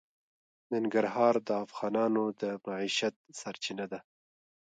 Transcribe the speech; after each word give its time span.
ننګرهار 0.71 1.35
د 1.47 1.49
افغانانو 1.65 2.23
د 2.41 2.43
معیشت 2.65 3.15
سرچینه 3.39 3.85
ده. 3.91 3.99